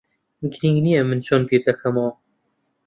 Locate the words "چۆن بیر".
1.27-1.61